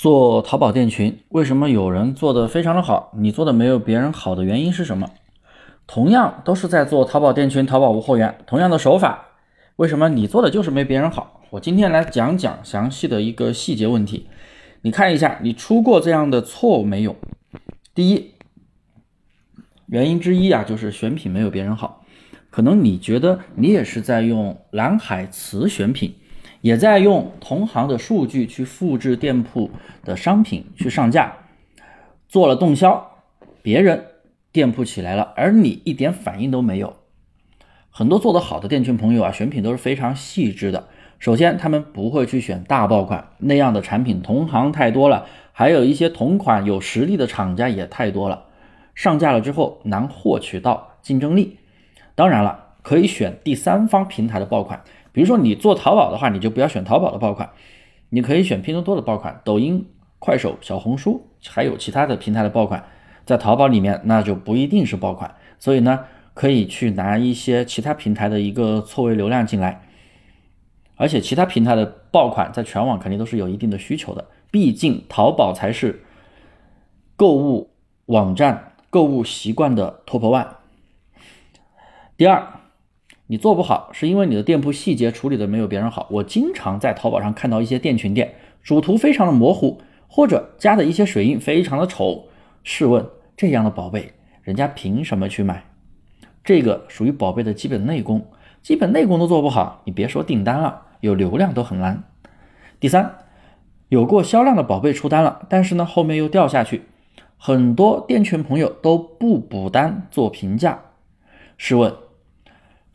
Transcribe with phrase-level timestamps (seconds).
[0.00, 5.10] 做淘宝店群，为什么有人做的非常的好，你做的没有别人好的原因是什么？
[5.86, 9.26] 同样都是在做淘宝店群、淘宝无货源，同样的手法，
[9.76, 11.42] 为什么你做的就是没别人好？
[11.50, 14.26] 我今天来讲讲详细的一个细节问题，
[14.80, 17.14] 你看一下，你出过这样的错误没有？
[17.94, 18.30] 第一，
[19.84, 22.06] 原因之一啊，就是选品没有别人好，
[22.48, 26.14] 可能你觉得你也是在用蓝海词选品。
[26.60, 29.70] 也在用同行的数据去复制店铺
[30.04, 31.34] 的商品去上架，
[32.28, 33.10] 做了动销，
[33.62, 34.04] 别人
[34.52, 36.96] 店铺起来了，而你一点反应都没有。
[37.90, 40.88] 很多做得好的店群朋友啊，选品都是非常细致的。
[41.18, 48.44] 首先，他们不会去选大爆款那样的产品，同行太多了，还有一些同款有实力的厂家也太多了，
[48.94, 51.58] 上架了之后难获取到竞争力。
[52.14, 54.82] 当然了，可以选第三方平台的爆款。
[55.12, 57.50] 比如说你做淘宝的话，你就不要选淘宝的爆款，
[58.10, 59.86] 你可以选拼多多的爆款、抖音、
[60.18, 62.84] 快手、小红书，还有其他的平台的爆款，
[63.26, 69.82] 在淘宝里面那就不一定是爆款，所以呢，可以去拿一些其他平台的一个错位流量进来，
[70.94, 76.04] 而且其他平台的爆款在全网肯定都是有一定的需求的，毕竟淘宝才是
[77.16, 77.70] 购物
[78.06, 80.46] 网站购物习惯的 top one。
[82.16, 82.60] 第二。
[83.30, 86.08] 你做不好，是因为你的店铺细节处理的没有别人好。
[86.10, 92.24] 我经常在淘宝上看到一些店群店主图非常的模糊，或者加的一些水印非常的丑。
[92.64, 93.06] 试问
[93.36, 95.62] 这样的宝贝，人家凭什么去买？
[96.42, 98.26] 这个属于宝贝的基本内功，
[98.62, 102.02] 基本内功都做不好，你别说订单了，有流量都很难。
[102.80, 103.14] 第三，
[103.90, 106.82] 有过销量的宝贝出单了，但是呢后面又掉下去，
[107.38, 110.80] 很多店群朋友都不补单做评价。
[111.56, 111.94] 试问？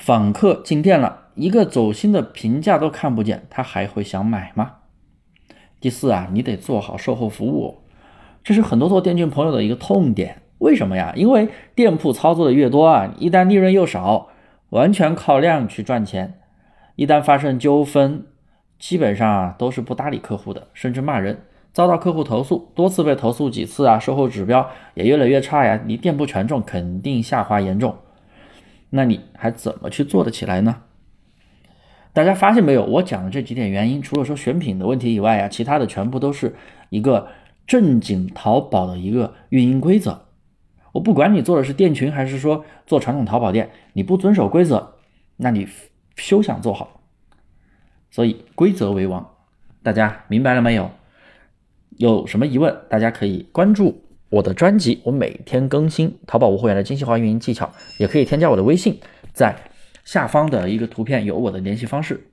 [0.00, 4.76] 访客进店了，一个走心的评价都看不见，他还会想买吗？
[5.78, 7.82] 第四啊，你得做好售后服务，
[8.42, 10.40] 这是很多做店群朋友的一个痛点。
[10.60, 11.12] 为什么呀？
[11.14, 14.28] 因为店铺操作的越多啊，一旦利润又少，
[14.70, 16.40] 完全靠量去赚钱。
[16.96, 18.24] 一旦发生纠纷，
[18.78, 21.42] 基本上啊都是不搭理客户的，甚至骂人，
[21.74, 27.94] 遭到客户投诉，多次被投诉几次啊，售后指标也越来越差呀，你店铺权重肯定下滑严重。
[28.90, 30.82] 那你还怎么去做得起来呢？
[32.12, 32.84] 大家发现没有？
[32.84, 36.56] 我讲的这几点原因，除了说选品的问题以外啊，其他的全部都是
[36.88, 37.28] 一个
[37.66, 40.26] 正经淘宝的一个运营规则。
[40.92, 44.96] 我不管你做的是店群还是说做传统淘宝店，你不遵守规则，
[45.36, 45.68] 那你
[46.16, 47.00] 休想做好。
[48.10, 49.36] 所以规则为王，
[49.84, 50.90] 大家明白了没有？
[51.96, 54.02] 有什么疑问，大家可以关注。
[54.30, 58.98] 我的专辑，我每天更新淘宝无货源的精细化运营技巧，也可以添加我的微信，
[59.32, 59.54] 在
[60.04, 62.29] 下方的一个图片有我的联系方式。